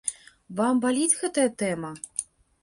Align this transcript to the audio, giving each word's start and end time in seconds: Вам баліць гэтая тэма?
Вам 0.59 0.79
баліць 0.85 1.17
гэтая 1.19 1.45
тэма? 1.61 1.93